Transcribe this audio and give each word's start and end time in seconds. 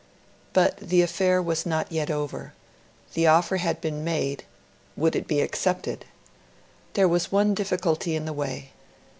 But 0.53 0.77
the 0.77 1.03
affair 1.03 1.43
was 1.43 1.63
not 1.63 1.91
yet 1.91 2.09
over. 2.09 2.53
The 3.13 3.27
offer 3.27 3.57
had 3.57 3.79
been 3.81 4.03
made; 4.03 4.43
would 4.97 5.15
it 5.15 5.27
be 5.27 5.41
accepted? 5.41 6.05
There 6.93 7.07
was 7.07 7.31
one 7.31 7.53
difficulty 7.53 8.15
in 8.15 8.25
the 8.25 8.33
way. 8.33 8.71